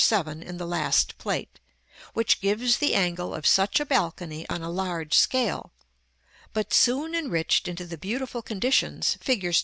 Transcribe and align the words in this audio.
7 0.03 0.41
in 0.41 0.57
the 0.57 0.65
last 0.65 1.15
Plate, 1.19 1.59
which 2.15 2.41
gives 2.41 2.79
the 2.79 2.95
angle 2.95 3.35
of 3.35 3.45
such 3.45 3.79
a 3.79 3.85
balcony 3.85 4.49
on 4.49 4.63
a 4.63 4.69
large 4.71 5.13
scale; 5.13 5.73
but 6.53 6.73
soon 6.73 7.13
enriched 7.13 7.67
into 7.67 7.85
the 7.85 7.99
beautiful 7.99 8.41
conditions, 8.41 9.15
figs. 9.21 9.59